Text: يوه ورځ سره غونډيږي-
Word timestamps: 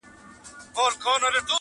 يوه 0.75 0.83
ورځ 0.85 0.95
سره 1.01 1.03
غونډيږي- 1.03 1.39